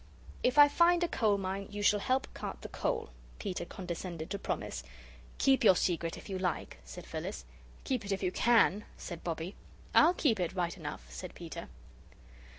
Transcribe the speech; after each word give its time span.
"If 0.41 0.57
I 0.57 0.67
find 0.67 1.03
a 1.03 1.07
coal 1.07 1.37
mine, 1.37 1.67
you 1.69 1.83
shall 1.83 1.99
help 1.99 2.27
cart 2.33 2.63
the 2.63 2.69
coal," 2.69 3.11
Peter 3.37 3.65
condescended 3.65 4.31
to 4.31 4.39
promise. 4.39 4.81
"Keep 5.37 5.63
your 5.63 5.75
secret 5.75 6.17
if 6.17 6.27
you 6.27 6.39
like," 6.39 6.79
said 6.83 7.05
Phyllis. 7.05 7.45
"Keep 7.83 8.05
it 8.05 8.11
if 8.11 8.23
you 8.23 8.31
CAN," 8.31 8.85
said 8.97 9.23
Bobbie. 9.23 9.53
"I'll 9.93 10.15
keep 10.15 10.39
it, 10.39 10.53
right 10.55 10.75
enough," 10.75 11.05
said 11.13 11.35
Peter. 11.35 11.69